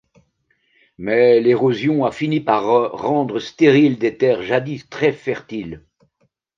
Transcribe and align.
Mais 0.97 1.39
l'érosion 1.39 2.05
a 2.05 2.11
fini 2.11 2.39
par 2.41 2.63
rendre 2.91 3.37
stériles 3.37 3.99
des 3.99 4.17
terres 4.17 4.41
jadis 4.41 4.89
très 4.89 5.11
fertiles. 5.11 5.83